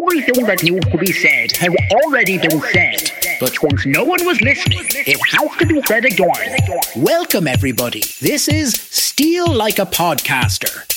Everything 0.00 0.46
that 0.46 0.62
needs 0.62 0.86
to 0.88 0.96
be 0.96 1.12
said 1.12 1.52
has 1.56 1.74
already 1.92 2.38
been 2.38 2.60
said. 2.72 3.10
But 3.38 3.54
since 3.54 3.84
no 3.84 4.04
one 4.04 4.24
was 4.24 4.40
listening, 4.40 4.84
it 4.88 5.20
has 5.32 5.58
to 5.58 5.66
be 5.66 5.82
said 5.82 6.06
again. 6.06 6.80
Welcome, 6.96 7.46
everybody. 7.46 8.00
This 8.20 8.48
is 8.48 8.72
Steal 8.72 9.52
Like 9.52 9.78
a 9.78 9.84
Podcaster. 9.84 10.88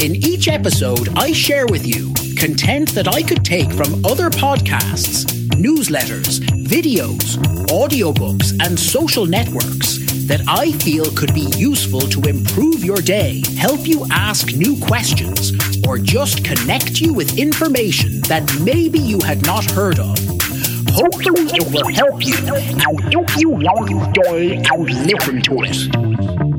In 0.00 0.14
each 0.14 0.46
episode, 0.46 1.08
I 1.18 1.32
share 1.32 1.66
with 1.66 1.84
you 1.84 2.14
content 2.36 2.90
that 2.90 3.08
I 3.08 3.22
could 3.22 3.44
take 3.44 3.72
from 3.72 4.04
other 4.04 4.30
podcasts, 4.30 5.24
newsletters, 5.56 6.38
videos, 6.66 7.36
audiobooks, 7.66 8.52
and 8.64 8.78
social 8.78 9.26
networks 9.26 10.09
that 10.30 10.44
I 10.46 10.70
feel 10.78 11.10
could 11.16 11.34
be 11.34 11.50
useful 11.56 11.98
to 12.02 12.20
improve 12.28 12.84
your 12.84 12.98
day, 12.98 13.42
help 13.56 13.80
you 13.84 14.06
ask 14.12 14.54
new 14.54 14.78
questions, 14.78 15.50
or 15.84 15.98
just 15.98 16.44
connect 16.44 17.00
you 17.00 17.12
with 17.12 17.36
information 17.36 18.20
that 18.28 18.48
maybe 18.60 19.00
you 19.00 19.18
had 19.24 19.44
not 19.44 19.68
heard 19.72 19.98
of. 19.98 20.16
Hopefully, 20.92 21.50
it 21.52 21.66
will 21.72 21.92
help 21.92 22.24
you. 22.24 22.36
And 22.46 23.12
you 23.40 23.50
want 23.50 23.90
to 23.90 23.98
and 24.38 24.88
listen 25.04 25.42
to 25.42 25.54
it. 25.64 26.49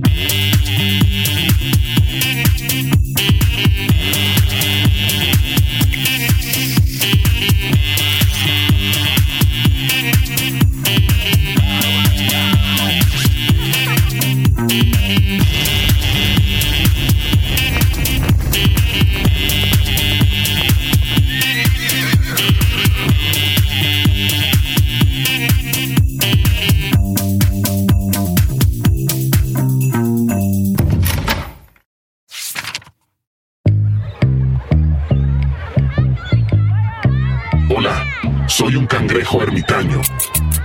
Soy 38.62 38.76
un 38.76 38.86
cangrejo 38.86 39.42
ermitaño 39.42 40.02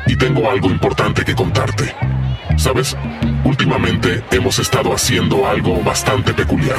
y 0.07 0.17
tengo 0.17 0.51
algo 0.51 0.71
importante 0.71 1.25
que 1.25 1.35
contarte. 1.35 1.95
¿Sabes? 2.59 2.95
Últimamente 3.43 4.23
hemos 4.33 4.59
estado 4.59 4.93
haciendo 4.93 5.49
algo 5.49 5.83
bastante 5.83 6.35
peculiar. 6.35 6.77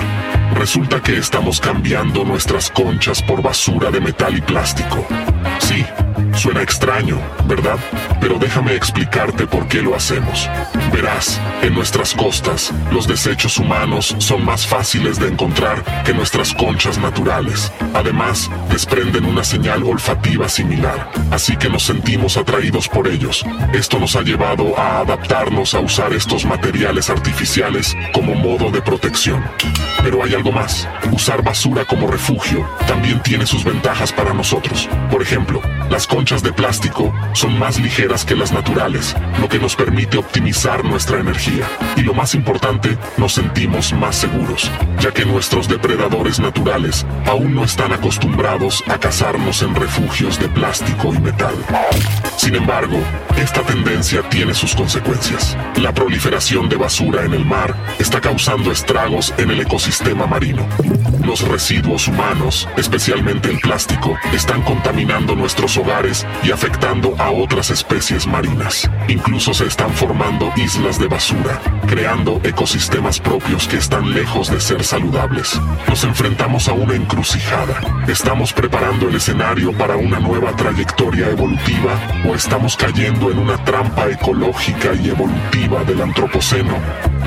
Resulta 0.58 1.00
que 1.02 1.18
estamos 1.18 1.60
cambiando 1.60 2.26
nuestras 2.26 2.72
conchas 2.72 3.22
por 3.22 3.44
basura 3.44 3.92
de 3.92 4.02
metal 4.02 4.36
y 4.36 4.42
plástico. 4.42 5.06
Sí, 5.60 5.86
suena 6.34 6.64
extraño, 6.64 7.20
¿verdad? 7.46 7.78
Pero 8.20 8.40
déjame 8.40 8.74
explicarte 8.74 9.46
por 9.46 9.68
qué 9.68 9.82
lo 9.84 9.96
hacemos. 9.96 10.50
Verás, 10.92 11.40
en 11.62 11.76
nuestras 11.76 12.14
costas, 12.14 12.74
los 12.92 13.08
desechos 13.08 13.60
humanos 13.60 14.16
son 14.18 14.44
más 14.44 14.66
fáciles 14.66 15.20
de 15.20 15.28
encontrar 15.28 15.84
que 16.04 16.14
nuestras 16.14 16.54
conchas 16.54 16.98
naturales. 16.98 17.72
Además, 17.94 18.50
desprenden 18.70 19.26
una 19.26 19.44
señal 19.44 19.84
olfativa 19.84 20.50
similar, 20.50 21.12
así 21.32 21.56
que 21.56 21.70
nos 21.70 21.84
sentimos 21.84 22.36
atraídos 22.36 22.88
por 22.88 23.08
ellos. 23.08 23.46
Esto 23.74 24.00
nos 24.00 24.16
ha 24.16 24.24
llevado 24.24 24.78
a 24.78 25.00
adaptarnos 25.00 25.76
a 25.76 25.80
usar 25.80 26.14
estos 26.14 26.46
materiales 26.46 27.10
artificiales 27.12 27.96
como 28.12 28.34
modo 28.34 28.72
de 28.72 28.82
protección. 28.82 29.44
Pero 30.04 30.24
hay 30.24 30.34
algo 30.34 30.47
más. 30.52 30.88
Usar 31.12 31.44
basura 31.44 31.86
como 31.86 32.08
refugio 32.08 32.67
también 32.88 33.22
tiene 33.22 33.45
sus 33.45 33.64
ventajas 33.64 34.12
para 34.12 34.34
nosotros. 34.34 34.89
Por 35.12 35.22
ejemplo, 35.22 35.62
las 35.90 36.06
conchas 36.06 36.44
de 36.44 36.52
plástico 36.52 37.14
son 37.34 37.58
más 37.58 37.80
ligeras 37.80 38.26
que 38.26 38.36
las 38.36 38.52
naturales, 38.52 39.16
lo 39.40 39.48
que 39.48 39.58
nos 39.58 39.76
permite 39.76 40.18
optimizar 40.18 40.84
nuestra 40.84 41.20
energía. 41.20 41.66
Y 41.96 42.02
lo 42.02 42.14
más 42.14 42.36
importante, 42.36 42.98
nos 43.17 43.34
sentimos 43.34 43.94
más 43.94 44.17
seguros, 44.17 44.70
ya 45.00 45.11
que 45.11 45.26
nuestros 45.26 45.67
depredadores 45.67 46.39
naturales 46.39 47.06
aún 47.26 47.56
no 47.56 47.64
están 47.64 47.94
acostumbrados 47.94 48.84
a 48.88 48.98
cazarnos 48.98 49.61
en 49.61 49.76
refugios 49.76 50.39
de 50.39 50.50
plástico 50.50 51.14
y 51.14 51.20
metal. 51.20 51.56
Sin 52.38 52.56
embargo, 52.56 52.98
esta 53.38 53.61
tendencia 53.61 54.28
tiene 54.30 54.54
sus 54.54 54.76
consecuencias. 54.76 55.58
La 55.76 55.94
proliferación 55.94 56.70
de 56.70 56.76
basura 56.76 57.23
en 57.23 57.34
el 57.34 57.45
mar 57.45 57.76
está 58.00 58.20
causando 58.20 58.72
estragos 58.72 59.34
en 59.38 59.52
el 59.52 59.61
ecosistema 59.61 60.28
marino. 60.28 60.67
Los 61.23 61.48
residuos 61.48 62.08
humanos, 62.08 62.67
especialmente 62.78 63.50
el 63.50 63.60
plástico, 63.60 64.17
están 64.34 64.61
contaminando 64.61 65.36
nuestros 65.36 65.77
hogares 65.77 66.26
y 66.43 66.52
afectando 66.52 67.15
a 67.17 67.32
otras 67.32 67.70
especies 67.70 68.27
marinas. 68.27 68.89
Incluso 69.08 69.54
se 69.54 69.65
están 69.65 69.92
formando 69.92 70.52
islas 70.55 70.99
de 70.99 71.08
basura, 71.08 71.61
creando 71.88 72.39
ecosistemas 72.43 73.20
propios 73.20 73.67
que 73.67 73.77
están 73.77 74.14
lejos 74.14 74.49
de 74.49 74.60
ser 74.60 74.83
saludables. 74.83 75.60
Nos 75.87 76.04
enfrentamos 76.04 76.67
a 76.67 76.73
una 76.73 76.95
encrucijada. 76.95 77.80
¿Estamos 78.08 78.54
preparando 78.54 79.10
el 79.10 79.16
escenario 79.16 79.71
para 79.73 79.95
una 79.95 80.20
nueva 80.20 80.55
trayectoria 80.55 81.30
evolutiva 81.30 81.99
o 82.27 82.36
estamos 82.36 82.76
cayendo 82.76 83.32
en 83.32 83.39
una 83.39 83.64
trampa 83.64 84.10
ecológica 84.10 84.93
y 84.93 85.10
evolutiva 85.10 85.83
del 85.83 86.02
antropoceno? 86.02 86.77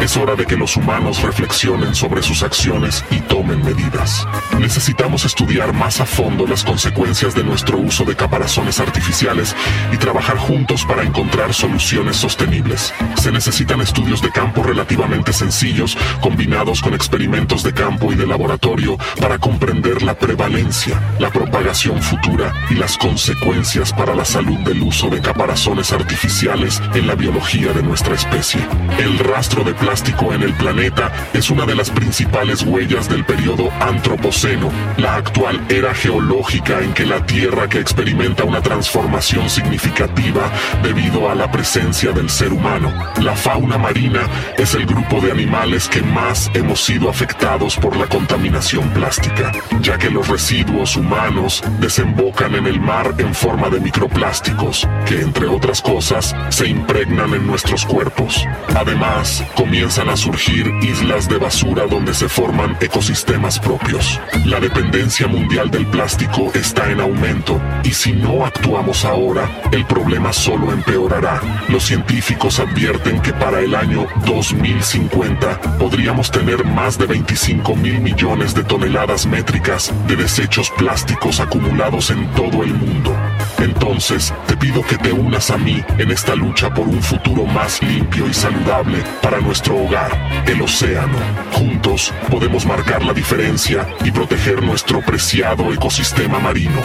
Es 0.01 0.17
hora 0.17 0.35
de 0.35 0.47
que 0.47 0.57
los 0.57 0.79
humanos 0.79 1.21
reflexionen 1.21 1.95
sobre 1.95 2.23
sus 2.23 2.43
acciones 2.43 3.05
y 3.11 3.21
tomen 3.21 3.63
medidas. 3.63 4.27
Necesitamos 4.59 5.27
estudiar 5.27 5.75
más 5.75 6.01
a 6.01 6.07
fondo 6.07 6.47
las 6.47 6.65
consecuencias 6.65 7.35
de 7.35 7.45
nuestro 7.45 7.77
uso 7.77 8.05
de 8.05 8.17
caparazones 8.17 8.81
artificiales 8.81 9.55
y 9.93 9.99
trabajar 9.99 10.39
juntos 10.39 10.87
para 10.87 11.03
encontrar 11.03 11.53
soluciones 11.53 12.17
sostenibles. 12.17 12.95
Se 13.21 13.31
necesitan 13.31 13.83
estudios 13.83 14.23
de 14.23 14.31
campo 14.31 14.63
relativamente 14.63 15.35
sencillos, 15.35 15.99
combinados 16.23 16.81
con 16.81 16.95
experimentos 16.95 17.63
de 17.63 17.75
campo 17.75 18.11
y 18.11 18.15
de 18.15 18.27
laboratorio 18.27 18.97
para 19.21 19.39
comprender 19.39 20.03
la 20.03 20.15
prevalencia, 20.15 20.99
la 21.19 21.31
propagación 21.31 22.01
futura 22.01 22.55
y 22.71 22.75
las 22.75 22.97
consecuencias 22.97 23.93
para 23.93 24.15
la 24.15 24.25
salud 24.25 24.59
del 24.61 24.83
uso 24.83 25.11
de 25.11 25.21
caparazones 25.21 25.93
artificiales 25.93 26.81
en 26.95 27.07
la 27.07 27.17
biología 27.17 27.75
de 27.75 27.83
nuestra 27.83 28.15
especie. 28.15 28.61
El 28.99 29.19
rastro 29.19 29.63
de 29.63 29.75
plástico 29.91 30.33
en 30.33 30.43
el 30.43 30.55
planeta 30.55 31.11
es 31.33 31.51
una 31.51 31.67
de 31.67 31.75
las 31.75 31.91
principales 31.91 32.63
huellas 32.63 33.09
del 33.09 33.25
periodo 33.25 33.73
antropoceno, 33.81 34.71
la 34.99 35.17
actual 35.17 35.61
era 35.69 35.93
geológica 35.93 36.79
en 36.79 36.95
que 36.95 37.05
la 37.05 37.27
Tierra 37.27 37.69
que 37.69 37.81
experimenta 37.81 38.45
una 38.45 38.63
transformación 38.63 39.51
significativa 39.51 40.49
debido 40.85 41.29
a 41.29 41.35
la 41.35 41.51
presencia 41.51 42.13
del 42.13 42.31
ser 42.31 42.53
humano. 42.53 42.93
La 43.21 43.35
fauna 43.35 43.79
marina 43.79 44.21
es 44.57 44.77
el 44.77 44.87
grupo 44.87 45.21
de 45.21 45.33
animales 45.33 45.89
que 45.89 46.03
más 46.03 46.49
hemos 46.55 46.81
sido 46.85 47.11
afectados 47.11 47.75
por 47.77 47.97
la 47.97 48.07
contaminación 48.07 48.89
plástica, 48.91 49.51
ya 49.81 49.99
que 49.99 50.09
los 50.09 50.29
residuos 50.29 50.95
humanos 50.97 51.65
desembocan 51.81 52.55
en 52.55 52.69
el 52.69 52.81
mar 52.81 53.13
en 53.19 53.35
forma 53.35 53.69
de 53.69 53.81
microplásticos, 53.81 54.87
que 55.05 55.21
entre 55.21 55.49
otras 55.49 55.83
cosas 55.83 56.33
se 56.51 56.69
impregnan 56.69 57.35
en 57.35 57.45
nuestros 57.45 57.85
cuerpos. 57.85 58.47
Además, 58.77 59.45
comienzan 59.71 60.09
a 60.09 60.17
surgir 60.17 60.69
islas 60.83 61.29
de 61.29 61.39
basura 61.39 61.87
donde 61.87 62.13
se 62.13 62.29
forman 62.29 62.77
ecosistemas 62.81 63.61
propios. 63.61 64.21
La 64.45 64.59
dependencia 64.59 65.29
mundial 65.29 65.71
del 65.71 65.87
plástico 65.87 66.51
está 66.55 66.91
en 66.91 66.99
aumento 66.99 67.63
y 67.85 67.91
si 67.91 68.13
no 68.13 68.45
actuamos 68.45 69.05
ahora, 69.05 69.49
el 69.71 69.87
problema 69.87 70.33
solo 70.33 70.73
empeorará. 70.73 71.41
Los 71.69 71.85
científicos 71.85 72.59
advierten 72.59 73.23
que 73.23 73.33
para 73.33 73.61
el 73.61 73.77
año 73.77 74.09
2050 74.27 75.79
podríamos 75.79 76.33
tener 76.33 76.65
más 76.65 76.99
de 76.99 77.07
25 77.07 77.77
mil 77.77 78.01
millones 78.01 78.57
de 78.57 78.65
toneladas 78.65 79.25
métricas 79.25 79.95
de 80.09 80.17
desechos 80.17 80.69
plásticos 80.71 81.39
acumulados 81.39 82.11
en 82.11 82.29
todo 82.33 82.65
el 82.65 82.75
mundo. 82.75 83.17
Entonces, 83.61 84.33
te 84.47 84.57
pido 84.57 84.83
que 84.83 84.97
te 84.97 85.13
unas 85.13 85.51
a 85.51 85.59
mí 85.59 85.83
en 85.99 86.11
esta 86.11 86.35
lucha 86.35 86.73
por 86.73 86.89
un 86.89 87.03
futuro 87.03 87.45
más 87.45 87.83
limpio 87.83 88.27
y 88.27 88.33
saludable 88.33 89.05
para 89.23 89.39
nuestro 89.41 89.77
hogar, 89.77 90.11
el 90.47 90.63
océano. 90.63 91.19
Juntos 91.53 92.13
podemos 92.31 92.65
marcar 92.65 93.05
la 93.05 93.13
diferencia 93.13 93.87
y 94.05 94.11
proteger 94.11 94.63
nuestro 94.63 95.03
preciado 95.03 95.73
ecosistema 95.73 96.39
marino. 96.39 96.81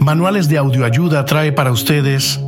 Manuales 0.00 0.48
de 0.48 0.58
Audioayuda 0.58 1.24
trae 1.24 1.52
para 1.52 1.70
ustedes 1.70 2.40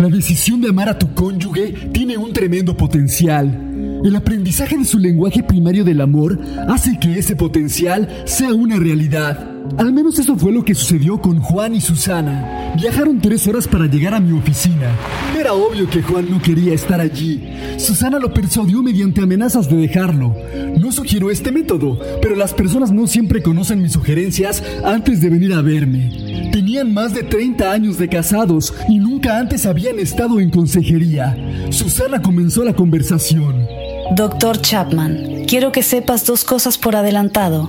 La 0.00 0.08
decisión 0.08 0.60
de 0.60 0.70
amar 0.70 0.88
a 0.88 0.98
tu 0.98 1.14
cónyuge 1.14 1.90
tiene 1.92 2.16
un 2.16 2.32
tremendo 2.32 2.76
potencial. 2.76 4.00
El 4.04 4.16
aprendizaje 4.16 4.76
de 4.76 4.84
su 4.84 4.98
lenguaje 4.98 5.42
primario 5.42 5.84
del 5.84 6.00
amor 6.00 6.38
hace 6.68 6.98
que 6.98 7.18
ese 7.18 7.36
potencial 7.36 8.08
sea 8.26 8.52
una 8.52 8.76
realidad. 8.76 9.53
Al 9.78 9.92
menos 9.92 10.18
eso 10.18 10.36
fue 10.36 10.52
lo 10.52 10.64
que 10.64 10.74
sucedió 10.74 11.20
con 11.20 11.40
Juan 11.40 11.74
y 11.74 11.80
Susana. 11.80 12.74
Viajaron 12.76 13.20
tres 13.20 13.46
horas 13.46 13.66
para 13.66 13.86
llegar 13.86 14.14
a 14.14 14.20
mi 14.20 14.36
oficina. 14.36 14.92
Era 15.38 15.54
obvio 15.54 15.88
que 15.88 16.02
Juan 16.02 16.30
no 16.30 16.40
quería 16.40 16.74
estar 16.74 17.00
allí. 17.00 17.42
Susana 17.78 18.18
lo 18.18 18.32
persuadió 18.32 18.82
mediante 18.82 19.22
amenazas 19.22 19.68
de 19.68 19.76
dejarlo. 19.76 20.36
No 20.78 20.92
sugiero 20.92 21.30
este 21.30 21.50
método, 21.50 21.98
pero 22.20 22.36
las 22.36 22.52
personas 22.52 22.92
no 22.92 23.06
siempre 23.06 23.42
conocen 23.42 23.80
mis 23.80 23.92
sugerencias 23.92 24.62
antes 24.84 25.20
de 25.20 25.30
venir 25.30 25.54
a 25.54 25.62
verme. 25.62 26.50
Tenían 26.52 26.92
más 26.92 27.14
de 27.14 27.22
30 27.22 27.72
años 27.72 27.98
de 27.98 28.08
casados 28.08 28.74
y 28.88 28.98
nunca 28.98 29.38
antes 29.38 29.66
habían 29.66 29.98
estado 29.98 30.40
en 30.40 30.50
consejería. 30.50 31.36
Susana 31.70 32.20
comenzó 32.20 32.64
la 32.64 32.74
conversación. 32.74 33.66
Doctor 34.14 34.60
Chapman, 34.60 35.44
quiero 35.48 35.72
que 35.72 35.82
sepas 35.82 36.26
dos 36.26 36.44
cosas 36.44 36.76
por 36.76 36.94
adelantado. 36.94 37.68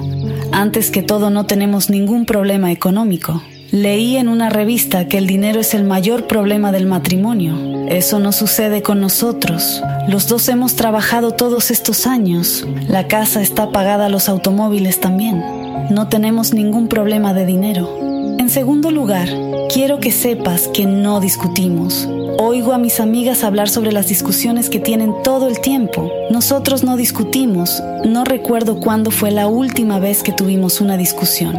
Antes 0.52 0.92
que 0.92 1.02
todo 1.02 1.30
no 1.30 1.46
tenemos 1.46 1.90
ningún 1.90 2.26
problema 2.26 2.72
económico. 2.72 3.42
Leí 3.72 4.16
en 4.16 4.30
una 4.30 4.50
revista 4.50 5.08
que 5.08 5.18
el 5.18 5.28
dinero 5.28 5.60
es 5.60 5.74
el 5.74 5.84
mayor 5.84 6.28
problema 6.28 6.72
del 6.72 6.86
matrimonio. 6.86 7.88
Eso 7.90 8.20
no 8.20 8.32
sucede 8.32 8.82
con 8.82 9.02
nosotros. 9.02 9.84
Los 10.08 10.28
dos 10.28 10.48
hemos 10.50 10.76
trabajado 10.76 11.32
todos 11.32 11.72
estos 11.72 12.08
años. 12.08 12.66
La 12.88 13.08
casa 13.08 13.42
está 13.42 13.72
pagada, 13.72 14.08
los 14.08 14.30
automóviles 14.30 15.00
también. 15.00 15.44
No 15.90 16.08
tenemos 16.08 16.54
ningún 16.54 16.88
problema 16.88 17.34
de 17.34 17.46
dinero. 17.46 17.90
En 18.40 18.50
segundo 18.50 18.92
lugar, 18.92 19.28
quiero 19.74 20.00
que 20.00 20.12
sepas 20.12 20.68
que 20.68 20.86
no 20.86 21.20
discutimos. 21.20 22.08
Oigo 22.38 22.74
a 22.74 22.78
mis 22.78 23.00
amigas 23.00 23.46
hablar 23.46 23.70
sobre 23.70 23.94
las 23.94 24.10
discusiones 24.10 24.70
que 24.70 24.80
tienen 24.80 25.14
todo 25.24 25.48
el 25.48 25.62
tiempo. 25.62 26.12
Nosotros 26.30 26.84
no 26.84 26.98
discutimos. 26.98 27.82
No 28.06 28.26
recuerdo 28.26 28.82
cuándo 28.82 29.10
fue 29.10 29.32
la 29.32 29.48
última 29.48 30.00
vez 30.00 30.22
que 30.22 30.34
tuvimos 30.34 30.82
una 30.82 30.98
discusión. 30.98 31.56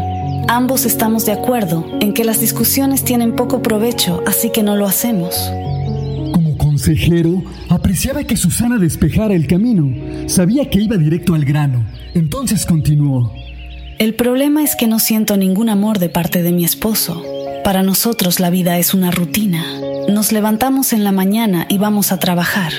Ambos 0.49 0.85
estamos 0.85 1.25
de 1.25 1.33
acuerdo 1.33 1.87
en 2.01 2.13
que 2.13 2.25
las 2.25 2.41
discusiones 2.41 3.05
tienen 3.05 3.37
poco 3.37 3.63
provecho, 3.63 4.23
así 4.27 4.51
que 4.51 4.63
no 4.63 4.77
lo 4.77 4.87
hacemos. 4.87 5.35
Como 6.33 6.59
consejero, 6.59 7.43
apreciaba 7.71 8.25
que 8.25 8.37
Susana 8.37 8.77
despejara 8.77 9.35
el 9.35 9.47
camino. 9.47 10.29
Sabía 10.29 10.69
que 10.69 10.81
iba 10.81 10.99
directo 10.99 11.35
al 11.35 11.47
grano. 11.47 11.87
Entonces 12.13 12.67
continuó. 12.67 13.33
El 13.99 14.15
problema 14.15 14.63
es 14.63 14.77
que 14.77 14.87
no 14.87 14.99
siento 14.99 15.39
ningún 15.39 15.71
amor 15.71 15.99
de 15.99 16.11
parte 16.11 16.43
de 16.43 16.53
mi 16.53 16.67
esposo. 16.67 17.23
Para 17.65 17.83
nosotros 17.83 18.41
la 18.41 18.51
vida 18.51 18.79
es 18.79 18.93
una 18.93 19.11
rutina. 19.11 19.65
Nos 20.09 20.31
levantamos 20.31 20.93
en 20.93 21.03
la 21.03 21.11
mañana 21.11 21.67
y 21.69 21.79
vamos 21.79 22.13
a 22.13 22.19
trabajar. 22.19 22.73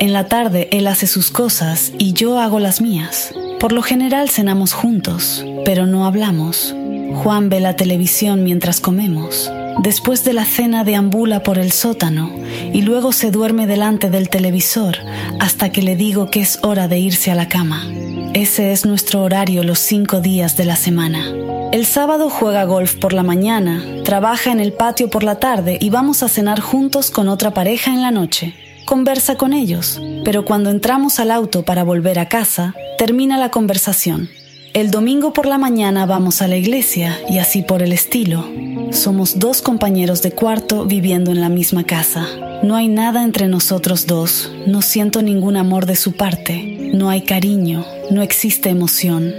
En 0.00 0.12
la 0.14 0.28
tarde 0.28 0.68
él 0.72 0.86
hace 0.86 1.06
sus 1.06 1.30
cosas 1.30 1.92
y 1.98 2.14
yo 2.14 2.40
hago 2.40 2.58
las 2.58 2.80
mías. 2.80 3.34
Por 3.58 3.72
lo 3.72 3.82
general 3.82 4.30
cenamos 4.30 4.72
juntos, 4.72 5.44
pero 5.66 5.86
no 5.86 6.06
hablamos. 6.06 6.74
Juan 7.22 7.50
ve 7.50 7.60
la 7.60 7.76
televisión 7.76 8.44
mientras 8.44 8.80
comemos. 8.80 9.50
Después 9.82 10.24
de 10.24 10.32
la 10.32 10.46
cena 10.46 10.82
deambula 10.84 11.42
por 11.42 11.58
el 11.58 11.70
sótano 11.70 12.30
y 12.72 12.82
luego 12.82 13.12
se 13.12 13.30
duerme 13.30 13.66
delante 13.66 14.08
del 14.08 14.30
televisor 14.30 14.96
hasta 15.38 15.70
que 15.70 15.82
le 15.82 15.96
digo 15.96 16.30
que 16.30 16.40
es 16.40 16.58
hora 16.62 16.88
de 16.88 16.98
irse 16.98 17.30
a 17.30 17.34
la 17.34 17.48
cama. 17.48 17.86
Ese 18.32 18.72
es 18.72 18.86
nuestro 18.86 19.22
horario 19.22 19.64
los 19.64 19.78
cinco 19.80 20.20
días 20.20 20.56
de 20.56 20.64
la 20.64 20.76
semana. 20.76 21.49
El 21.72 21.86
sábado 21.86 22.30
juega 22.30 22.64
golf 22.64 22.96
por 22.96 23.12
la 23.12 23.22
mañana, 23.22 23.84
trabaja 24.04 24.50
en 24.50 24.58
el 24.58 24.72
patio 24.72 25.08
por 25.08 25.22
la 25.22 25.38
tarde 25.38 25.78
y 25.80 25.88
vamos 25.88 26.24
a 26.24 26.28
cenar 26.28 26.58
juntos 26.58 27.12
con 27.12 27.28
otra 27.28 27.54
pareja 27.54 27.92
en 27.92 28.02
la 28.02 28.10
noche. 28.10 28.54
Conversa 28.86 29.36
con 29.36 29.52
ellos, 29.52 30.02
pero 30.24 30.44
cuando 30.44 30.70
entramos 30.70 31.20
al 31.20 31.30
auto 31.30 31.62
para 31.62 31.84
volver 31.84 32.18
a 32.18 32.28
casa, 32.28 32.74
termina 32.98 33.38
la 33.38 33.52
conversación. 33.52 34.28
El 34.74 34.90
domingo 34.90 35.32
por 35.32 35.46
la 35.46 35.58
mañana 35.58 36.06
vamos 36.06 36.42
a 36.42 36.48
la 36.48 36.56
iglesia 36.56 37.16
y 37.28 37.38
así 37.38 37.62
por 37.62 37.82
el 37.82 37.92
estilo. 37.92 38.44
Somos 38.90 39.38
dos 39.38 39.62
compañeros 39.62 40.22
de 40.22 40.32
cuarto 40.32 40.86
viviendo 40.86 41.30
en 41.30 41.40
la 41.40 41.48
misma 41.48 41.84
casa. 41.84 42.26
No 42.64 42.74
hay 42.74 42.88
nada 42.88 43.22
entre 43.22 43.46
nosotros 43.46 44.08
dos, 44.08 44.50
no 44.66 44.82
siento 44.82 45.22
ningún 45.22 45.56
amor 45.56 45.86
de 45.86 45.94
su 45.94 46.16
parte, 46.16 46.90
no 46.92 47.10
hay 47.10 47.22
cariño, 47.22 47.84
no 48.10 48.22
existe 48.22 48.70
emoción. 48.70 49.32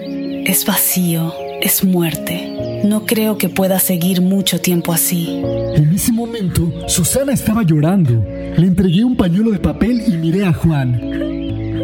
Es 0.46 0.66
vacío, 0.66 1.34
es 1.62 1.84
muerte. 1.84 2.82
No 2.84 3.06
creo 3.06 3.38
que 3.38 3.50
pueda 3.50 3.80
seguir 3.80 4.22
mucho 4.22 4.60
tiempo 4.60 4.94
así. 4.94 5.42
En 5.76 5.94
ese 5.94 6.12
momento, 6.12 6.72
Susana 6.88 7.34
estaba 7.34 7.64
llorando. 7.64 8.26
Le 8.58 8.68
entregué 8.68 9.04
un 9.04 9.16
pañuelo 9.16 9.52
de 9.52 9.60
papel 9.60 10.04
y 10.08 10.12
miré 10.18 10.46
a 10.46 10.54
Juan. 10.54 11.00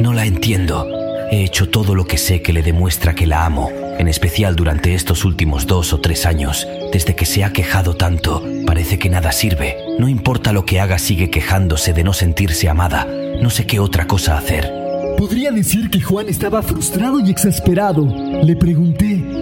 No 0.01 0.13
la 0.13 0.25
entiendo. 0.25 0.87
He 1.29 1.43
hecho 1.43 1.69
todo 1.69 1.93
lo 1.93 2.05
que 2.05 2.17
sé 2.17 2.41
que 2.41 2.53
le 2.53 2.63
demuestra 2.63 3.13
que 3.13 3.27
la 3.27 3.45
amo, 3.45 3.69
en 3.99 4.07
especial 4.07 4.55
durante 4.55 4.93
estos 4.93 5.25
últimos 5.25 5.67
dos 5.67 5.91
o 5.91 5.99
tres 5.99 6.25
años. 6.25 6.67
Desde 6.91 7.15
que 7.15 7.25
se 7.25 7.43
ha 7.43 7.51
quejado 7.51 7.95
tanto, 7.95 8.43
parece 8.65 8.97
que 8.97 9.09
nada 9.09 9.31
sirve. 9.31 9.75
No 9.99 10.07
importa 10.07 10.53
lo 10.53 10.65
que 10.65 10.79
haga, 10.79 10.99
sigue 10.99 11.29
quejándose 11.29 11.93
de 11.93 12.03
no 12.03 12.13
sentirse 12.13 12.69
amada. 12.69 13.05
No 13.41 13.49
sé 13.49 13.65
qué 13.65 13.79
otra 13.79 14.07
cosa 14.07 14.37
hacer. 14.37 14.71
Podría 15.17 15.51
decir 15.51 15.89
que 15.89 15.99
Juan 15.99 16.29
estaba 16.29 16.61
frustrado 16.61 17.19
y 17.19 17.31
exasperado. 17.31 18.07
Le 18.43 18.55
pregunté, 18.55 19.23
¿qué 19.35 19.36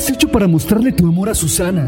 has 0.00 0.08
hecho 0.08 0.28
para 0.28 0.48
mostrarle 0.48 0.92
tu 0.92 1.06
amor 1.06 1.28
a 1.28 1.34
Susana? 1.34 1.84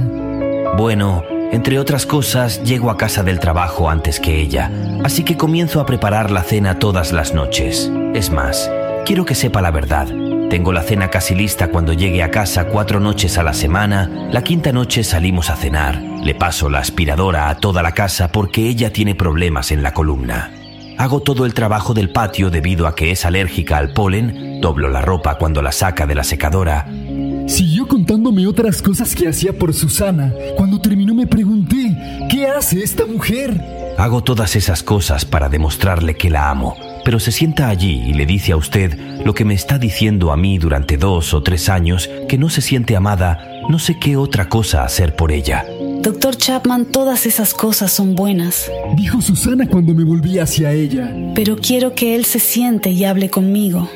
Bueno, 0.76 1.25
entre 1.50 1.79
otras 1.79 2.05
cosas, 2.05 2.62
llego 2.62 2.91
a 2.91 2.99
casa 2.99 3.23
del 3.23 3.41
trabajo 3.41 3.88
antes 3.88 4.20
que 4.20 4.38
ella, 4.38 4.70
así 5.03 5.25
que 5.25 5.38
comienzo 5.38 5.81
a 5.81 5.87
preparar 5.87 6.31
la 6.31 6.43
cena 6.43 6.79
todas 6.79 7.12
las 7.12 7.32
noches. 7.32 7.91
Es 8.12 8.31
más, 8.31 8.70
quiero 9.06 9.25
que 9.25 9.35
sepa 9.35 9.62
la 9.62 9.70
verdad. 9.70 10.09
Tengo 10.50 10.75
la 10.75 10.82
cena 10.82 11.09
casi 11.09 11.35
lista 11.35 11.69
cuando 11.69 11.94
llegue 11.94 12.23
a 12.23 12.31
casa 12.31 12.67
cuatro 12.67 13.00
noches 13.00 13.38
a 13.38 13.43
la 13.43 13.55
semana. 13.55 14.29
La 14.31 14.44
quinta 14.44 14.73
noche 14.73 15.05
salimos 15.05 15.49
a 15.49 15.56
cenar. 15.56 15.99
Le 16.23 16.35
paso 16.35 16.69
la 16.69 16.81
aspiradora 16.81 17.49
a 17.49 17.56
toda 17.56 17.82
la 17.82 17.93
casa 17.93 18.31
porque 18.31 18.69
ella 18.69 18.93
tiene 18.93 19.14
problemas 19.14 19.70
en 19.70 19.82
la 19.82 19.94
columna. 19.94 20.53
Hago 20.99 21.20
todo 21.20 21.47
el 21.47 21.55
trabajo 21.55 21.94
del 21.94 22.11
patio 22.11 22.50
debido 22.50 22.87
a 22.87 22.94
que 22.94 23.11
es 23.11 23.25
alérgica 23.25 23.79
al 23.79 23.94
polen, 23.94 24.61
doblo 24.61 24.91
la 24.91 25.00
ropa 25.00 25.37
cuando 25.38 25.62
la 25.62 25.73
saca 25.73 26.06
de 26.06 26.14
la 26.14 26.25
secadora. 26.25 26.87
Siguió 27.47 27.81
contándome 28.12 28.47
otras 28.47 28.82
cosas 28.82 29.14
que 29.14 29.26
hacía 29.26 29.55
por 29.55 29.73
Susana. 29.73 30.35
Cuando 30.59 30.79
terminó 30.79 31.14
me 31.14 31.26
pregunté, 31.26 31.97
¿qué 32.31 32.47
hace 32.47 32.82
esta 32.82 33.06
mujer? 33.06 33.59
Hago 33.97 34.23
todas 34.23 34.55
esas 34.55 34.82
cosas 34.82 35.25
para 35.25 35.49
demostrarle 35.49 36.14
que 36.14 36.29
la 36.29 36.50
amo, 36.50 36.76
pero 37.06 37.19
se 37.19 37.32
sienta 37.32 37.70
allí 37.70 38.03
y 38.06 38.12
le 38.12 38.26
dice 38.26 38.53
a 38.53 38.59
usted 38.59 38.99
lo 39.25 39.32
que 39.32 39.47
me 39.47 39.55
está 39.55 39.79
diciendo 39.79 40.31
a 40.31 40.37
mí 40.37 40.59
durante 40.59 40.99
dos 40.99 41.32
o 41.32 41.43
tres 41.43 41.70
años, 41.70 42.11
que 42.29 42.37
no 42.37 42.50
se 42.50 42.61
siente 42.61 42.97
amada, 42.97 43.49
no 43.70 43.79
sé 43.79 43.99
qué 43.99 44.19
otra 44.19 44.50
cosa 44.50 44.85
hacer 44.85 45.17
por 45.17 45.32
ella. 45.32 45.64
Doctor 46.03 46.37
Chapman, 46.37 46.87
todas 46.93 47.25
esas 47.25 47.55
cosas 47.55 47.93
son 47.93 48.14
buenas, 48.14 48.70
Dijo 48.94 49.23
Susana 49.23 49.67
cuando 49.67 49.94
me 49.94 50.05
volví 50.05 50.38
hacia 50.38 50.73
ella. 50.73 51.11
pero 51.35 51.56
quiero 51.56 51.94
que 51.94 52.14
él 52.14 52.26
se 52.26 52.41
siente 52.41 52.90
y 52.90 53.07
hable 53.07 53.31
conmigo. 53.31 53.88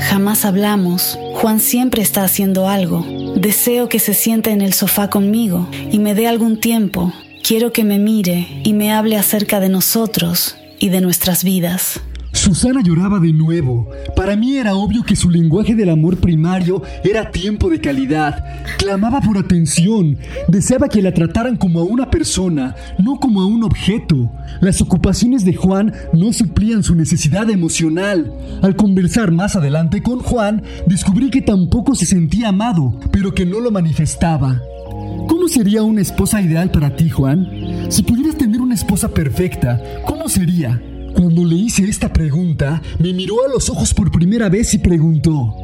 Jamás 0.00 0.44
hablamos. 0.44 1.18
Juan 1.34 1.60
siempre 1.60 2.02
está 2.02 2.24
haciendo 2.24 2.68
algo. 2.68 3.04
Deseo 3.36 3.88
que 3.88 3.98
se 3.98 4.14
siente 4.14 4.50
en 4.50 4.60
el 4.60 4.72
sofá 4.72 5.10
conmigo 5.10 5.68
y 5.90 5.98
me 5.98 6.14
dé 6.14 6.26
algún 6.26 6.58
tiempo. 6.58 7.12
Quiero 7.42 7.72
que 7.72 7.84
me 7.84 7.98
mire 7.98 8.48
y 8.64 8.72
me 8.72 8.92
hable 8.92 9.16
acerca 9.16 9.60
de 9.60 9.68
nosotros 9.68 10.56
y 10.78 10.88
de 10.88 11.00
nuestras 11.00 11.44
vidas. 11.44 12.00
Susana 12.36 12.82
lloraba 12.82 13.18
de 13.18 13.32
nuevo. 13.32 13.88
Para 14.14 14.36
mí 14.36 14.56
era 14.58 14.74
obvio 14.74 15.02
que 15.02 15.16
su 15.16 15.30
lenguaje 15.30 15.74
del 15.74 15.88
amor 15.88 16.18
primario 16.18 16.82
era 17.02 17.30
tiempo 17.30 17.70
de 17.70 17.80
calidad. 17.80 18.44
Clamaba 18.78 19.20
por 19.22 19.38
atención. 19.38 20.18
Deseaba 20.46 20.88
que 20.88 21.00
la 21.00 21.14
trataran 21.14 21.56
como 21.56 21.80
a 21.80 21.84
una 21.84 22.10
persona, 22.10 22.76
no 22.98 23.18
como 23.18 23.40
a 23.40 23.46
un 23.46 23.64
objeto. 23.64 24.30
Las 24.60 24.82
ocupaciones 24.82 25.44
de 25.44 25.54
Juan 25.54 25.94
no 26.12 26.32
suplían 26.32 26.82
su 26.82 26.94
necesidad 26.94 27.48
emocional. 27.48 28.30
Al 28.62 28.76
conversar 28.76 29.32
más 29.32 29.56
adelante 29.56 30.02
con 30.02 30.18
Juan, 30.18 30.62
descubrí 30.86 31.30
que 31.30 31.40
tampoco 31.40 31.94
se 31.94 32.04
sentía 32.04 32.48
amado, 32.50 33.00
pero 33.10 33.34
que 33.34 33.46
no 33.46 33.60
lo 33.60 33.70
manifestaba. 33.70 34.60
¿Cómo 35.26 35.48
sería 35.48 35.82
una 35.82 36.02
esposa 36.02 36.42
ideal 36.42 36.70
para 36.70 36.94
ti, 36.96 37.08
Juan? 37.08 37.48
Si 37.88 38.02
pudieras 38.02 38.36
tener 38.36 38.60
una 38.60 38.74
esposa 38.74 39.08
perfecta, 39.08 39.80
¿cómo 40.04 40.28
sería? 40.28 40.80
Cuando 41.16 41.46
le 41.46 41.56
hice 41.56 41.82
esta 41.84 42.12
pregunta, 42.12 42.82
me 42.98 43.14
miró 43.14 43.42
a 43.42 43.48
los 43.48 43.70
ojos 43.70 43.94
por 43.94 44.10
primera 44.10 44.50
vez 44.50 44.74
y 44.74 44.78
preguntó. 44.78 45.56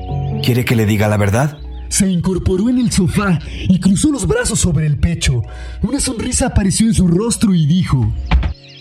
¿Quiere 0.42 0.64
que 0.64 0.74
le 0.74 0.86
diga 0.86 1.08
la 1.08 1.18
verdad? 1.18 1.58
Se 1.90 2.08
incorporó 2.08 2.70
en 2.70 2.78
el 2.78 2.90
sofá 2.90 3.38
y 3.68 3.78
cruzó 3.78 4.10
los 4.10 4.26
brazos 4.26 4.60
sobre 4.60 4.86
el 4.86 4.98
pecho. 4.98 5.42
Una 5.82 6.00
sonrisa 6.00 6.46
apareció 6.46 6.86
en 6.86 6.94
su 6.94 7.06
rostro 7.06 7.54
y 7.54 7.66
dijo, 7.66 8.14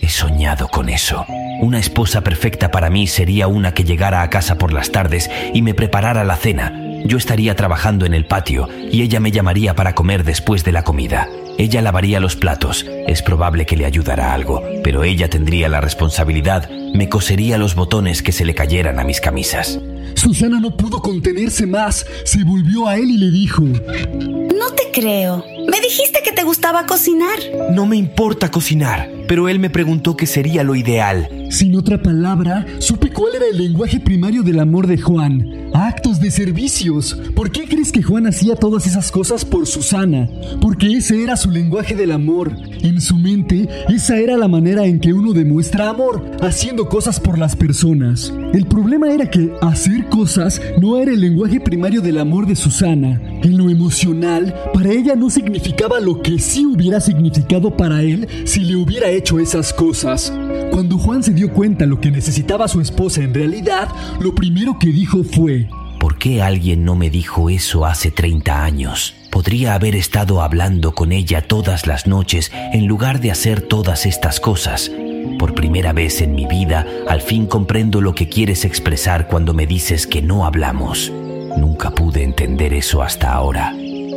He 0.00 0.08
soñado 0.08 0.68
con 0.68 0.88
eso. 0.88 1.26
Una 1.60 1.78
esposa 1.78 2.22
perfecta 2.22 2.70
para 2.70 2.88
mí 2.88 3.06
sería 3.06 3.48
una 3.48 3.74
que 3.74 3.84
llegara 3.84 4.22
a 4.22 4.30
casa 4.30 4.56
por 4.56 4.72
las 4.72 4.90
tardes 4.90 5.30
y 5.52 5.60
me 5.60 5.74
preparara 5.74 6.24
la 6.24 6.36
cena. 6.36 6.72
Yo 7.04 7.18
estaría 7.18 7.54
trabajando 7.54 8.06
en 8.06 8.14
el 8.14 8.24
patio 8.24 8.66
y 8.90 9.02
ella 9.02 9.20
me 9.20 9.30
llamaría 9.30 9.74
para 9.74 9.94
comer 9.94 10.24
después 10.24 10.64
de 10.64 10.72
la 10.72 10.84
comida. 10.84 11.28
Ella 11.58 11.82
lavaría 11.82 12.20
los 12.20 12.36
platos. 12.36 12.86
Es 13.06 13.22
probable 13.22 13.66
que 13.66 13.76
le 13.76 13.84
ayudara 13.84 14.34
algo, 14.34 14.62
pero 14.82 15.04
ella 15.04 15.28
tendría 15.28 15.68
la 15.68 15.80
responsabilidad. 15.80 16.68
Me 16.94 17.08
cosería 17.08 17.58
los 17.58 17.74
botones 17.74 18.22
que 18.22 18.32
se 18.32 18.44
le 18.44 18.54
cayeran 18.54 18.98
a 18.98 19.04
mis 19.04 19.20
camisas. 19.20 19.78
Susana 20.14 20.60
no 20.60 20.76
pudo 20.76 21.00
contenerse 21.00 21.66
más, 21.66 22.06
se 22.24 22.44
volvió 22.44 22.86
a 22.86 22.96
él 22.96 23.10
y 23.10 23.18
le 23.18 23.30
dijo, 23.30 23.62
No 23.62 24.70
te 24.76 24.90
creo. 24.92 25.44
Me 25.68 25.80
dijiste 25.80 26.20
que 26.24 26.32
te 26.32 26.42
gustaba 26.42 26.86
cocinar. 26.86 27.38
No 27.72 27.86
me 27.86 27.96
importa 27.96 28.50
cocinar, 28.50 29.10
pero 29.28 29.48
él 29.48 29.58
me 29.58 29.70
preguntó 29.70 30.16
qué 30.16 30.26
sería 30.26 30.64
lo 30.64 30.74
ideal. 30.74 31.28
Sin 31.50 31.76
otra 31.76 32.02
palabra, 32.02 32.66
supe 32.78 33.10
cuál 33.10 33.34
era 33.36 33.46
el 33.46 33.58
lenguaje 33.58 34.00
primario 34.00 34.42
del 34.42 34.58
amor 34.58 34.86
de 34.86 34.98
Juan. 34.98 35.70
Actos 35.74 36.20
de 36.20 36.30
servicios. 36.30 37.18
¿Por 37.34 37.50
qué 37.50 37.64
crees 37.68 37.92
que 37.92 38.02
Juan 38.02 38.26
hacía 38.26 38.56
todas 38.56 38.86
esas 38.86 39.10
cosas 39.10 39.44
por 39.44 39.66
Susana? 39.66 40.28
Porque 40.60 40.96
ese 40.96 41.22
era 41.22 41.36
su 41.36 41.50
lenguaje 41.50 41.94
del 41.94 42.12
amor. 42.12 42.56
En 42.82 43.00
su 43.00 43.16
mente, 43.16 43.68
esa 43.88 44.18
era 44.18 44.36
la 44.36 44.48
manera 44.48 44.86
en 44.86 44.98
que 44.98 45.12
uno 45.12 45.32
demuestra 45.32 45.88
amor, 45.88 46.24
haciendo 46.40 46.88
cosas 46.88 47.20
por 47.20 47.38
las 47.38 47.54
personas. 47.54 48.32
El 48.52 48.66
problema 48.66 49.12
era 49.12 49.30
que 49.30 49.52
hacer 49.60 50.08
cosas 50.08 50.60
no 50.80 50.98
era 50.98 51.12
el 51.12 51.20
lenguaje 51.20 51.60
primario 51.60 52.00
del 52.00 52.18
amor 52.18 52.46
de 52.46 52.56
Susana. 52.56 53.20
En 53.42 53.56
lo 53.56 53.70
emocional, 53.70 54.54
para 54.72 54.90
ella 54.90 55.14
no 55.16 55.30
significaba 55.52 56.00
lo 56.00 56.22
que 56.22 56.38
sí 56.38 56.64
hubiera 56.64 56.98
significado 56.98 57.76
para 57.76 58.00
él 58.00 58.26
si 58.46 58.60
le 58.60 58.74
hubiera 58.74 59.10
hecho 59.10 59.38
esas 59.38 59.74
cosas. 59.74 60.32
Cuando 60.70 60.96
Juan 60.96 61.22
se 61.22 61.34
dio 61.34 61.52
cuenta 61.52 61.84
lo 61.84 62.00
que 62.00 62.10
necesitaba 62.10 62.68
su 62.68 62.80
esposa 62.80 63.22
en 63.22 63.34
realidad, 63.34 63.88
lo 64.18 64.34
primero 64.34 64.78
que 64.80 64.86
dijo 64.86 65.22
fue, 65.22 65.68
¿Por 66.00 66.16
qué 66.16 66.40
alguien 66.40 66.86
no 66.86 66.96
me 66.96 67.10
dijo 67.10 67.50
eso 67.50 67.84
hace 67.84 68.10
30 68.10 68.64
años? 68.64 69.14
Podría 69.30 69.74
haber 69.74 69.94
estado 69.94 70.40
hablando 70.40 70.94
con 70.94 71.12
ella 71.12 71.46
todas 71.46 71.86
las 71.86 72.06
noches 72.06 72.50
en 72.72 72.86
lugar 72.86 73.20
de 73.20 73.30
hacer 73.30 73.60
todas 73.60 74.06
estas 74.06 74.40
cosas. 74.40 74.90
Por 75.38 75.54
primera 75.54 75.92
vez 75.92 76.22
en 76.22 76.34
mi 76.34 76.46
vida, 76.46 76.86
al 77.08 77.20
fin 77.20 77.44
comprendo 77.44 78.00
lo 78.00 78.14
que 78.14 78.30
quieres 78.30 78.64
expresar 78.64 79.28
cuando 79.28 79.52
me 79.52 79.66
dices 79.66 80.06
que 80.06 80.22
no 80.22 80.46
hablamos. 80.46 81.12
Nunca 81.58 81.90
pude 81.90 82.22
entender 82.22 82.72
eso 82.72 83.02
hasta 83.02 83.34
ahora. 83.34 83.74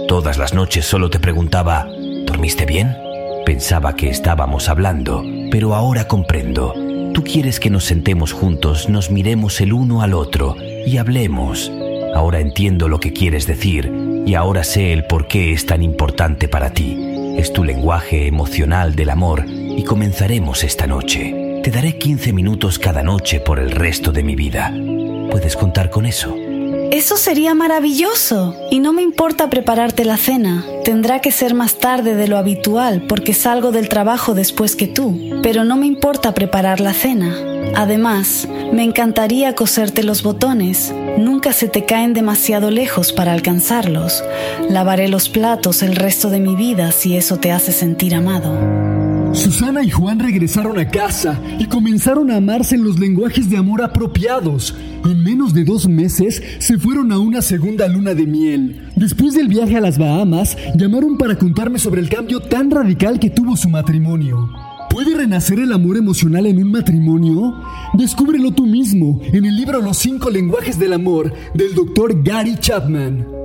Todas 0.07 0.37
las 0.37 0.53
noches 0.53 0.85
solo 0.85 1.09
te 1.09 1.19
preguntaba, 1.19 1.87
¿dormiste 2.25 2.65
bien? 2.65 2.95
Pensaba 3.43 3.95
que 3.95 4.09
estábamos 4.09 4.69
hablando, 4.69 5.23
pero 5.49 5.73
ahora 5.73 6.07
comprendo. 6.07 6.75
Tú 7.13 7.23
quieres 7.23 7.59
que 7.59 7.71
nos 7.71 7.85
sentemos 7.85 8.31
juntos, 8.31 8.87
nos 8.87 9.09
miremos 9.09 9.59
el 9.61 9.73
uno 9.73 10.03
al 10.03 10.13
otro 10.13 10.55
y 10.85 10.97
hablemos. 10.97 11.71
Ahora 12.13 12.39
entiendo 12.39 12.87
lo 12.87 12.99
que 12.99 13.13
quieres 13.13 13.47
decir 13.47 13.91
y 14.27 14.35
ahora 14.35 14.63
sé 14.63 14.93
el 14.93 15.05
por 15.05 15.27
qué 15.27 15.53
es 15.53 15.65
tan 15.65 15.81
importante 15.81 16.47
para 16.47 16.69
ti. 16.69 16.97
Es 17.37 17.51
tu 17.51 17.63
lenguaje 17.63 18.27
emocional 18.27 18.95
del 18.95 19.09
amor 19.09 19.45
y 19.47 19.83
comenzaremos 19.83 20.63
esta 20.63 20.85
noche. 20.85 21.61
Te 21.63 21.71
daré 21.71 21.97
15 21.97 22.31
minutos 22.31 22.77
cada 22.77 23.01
noche 23.01 23.39
por 23.39 23.57
el 23.57 23.71
resto 23.71 24.11
de 24.11 24.23
mi 24.23 24.35
vida. 24.35 24.71
¿Puedes 25.31 25.57
contar 25.57 25.89
con 25.89 26.05
eso? 26.05 26.35
Eso 26.91 27.17
sería 27.17 27.53
maravilloso. 27.53 28.55
Y 28.71 28.79
no 28.79 28.93
me 28.93 29.01
importa 29.01 29.49
prepararte 29.49 30.05
la 30.05 30.17
cena. 30.17 30.65
Tendrá 30.83 31.19
que 31.19 31.31
ser 31.31 31.53
más 31.53 31.75
tarde 31.75 32.15
de 32.15 32.27
lo 32.27 32.37
habitual 32.37 33.03
porque 33.07 33.33
salgo 33.33 33.71
del 33.71 33.89
trabajo 33.89 34.33
después 34.33 34.75
que 34.75 34.87
tú. 34.87 35.39
Pero 35.41 35.63
no 35.63 35.77
me 35.77 35.87
importa 35.87 36.33
preparar 36.33 36.79
la 36.79 36.93
cena. 36.93 37.35
Además, 37.75 38.47
me 38.71 38.83
encantaría 38.83 39.55
coserte 39.55 40.03
los 40.03 40.23
botones. 40.23 40.93
Nunca 41.17 41.53
se 41.53 41.67
te 41.67 41.85
caen 41.85 42.13
demasiado 42.13 42.71
lejos 42.71 43.11
para 43.11 43.33
alcanzarlos. 43.33 44.23
Lavaré 44.69 45.07
los 45.07 45.29
platos 45.29 45.83
el 45.83 45.95
resto 45.95 46.29
de 46.29 46.39
mi 46.39 46.55
vida 46.55 46.91
si 46.91 47.17
eso 47.17 47.37
te 47.37 47.51
hace 47.51 47.71
sentir 47.71 48.15
amado. 48.15 49.04
Susana 49.35 49.83
y 49.83 49.89
Juan 49.89 50.19
regresaron 50.19 50.79
a 50.79 50.87
casa 50.87 51.39
y 51.59 51.65
comenzaron 51.65 52.31
a 52.31 52.37
amarse 52.37 52.75
en 52.75 52.85
los 52.85 52.97
lenguajes 52.97 53.49
de 53.49 53.57
amor 53.57 53.81
apropiados. 53.81 54.75
En 55.03 55.21
menos 55.23 55.53
de 55.53 55.65
dos 55.65 55.89
meses 55.89 56.41
se 56.59 56.77
fueron 56.77 57.11
a 57.11 57.19
una 57.19 57.41
segunda 57.41 57.87
luna 57.87 58.13
de 58.13 58.25
miel. 58.25 58.89
Después 58.95 59.33
del 59.33 59.49
viaje 59.49 59.75
a 59.75 59.81
las 59.81 59.97
Bahamas, 59.97 60.57
llamaron 60.75 61.17
para 61.17 61.37
contarme 61.37 61.79
sobre 61.79 61.99
el 61.99 62.09
cambio 62.09 62.39
tan 62.39 62.71
radical 62.71 63.19
que 63.19 63.29
tuvo 63.29 63.57
su 63.57 63.69
matrimonio. 63.69 64.49
¿Puede 64.89 65.15
renacer 65.15 65.59
el 65.59 65.73
amor 65.73 65.97
emocional 65.97 66.45
en 66.45 66.63
un 66.63 66.71
matrimonio? 66.71 67.55
Descúbrelo 67.93 68.51
tú 68.51 68.65
mismo 68.65 69.19
en 69.21 69.45
el 69.45 69.57
libro 69.57 69.81
Los 69.81 69.97
cinco 69.97 70.29
lenguajes 70.29 70.79
del 70.79 70.93
amor 70.93 71.33
del 71.53 71.75
doctor 71.75 72.23
Gary 72.23 72.55
Chapman. 72.57 73.44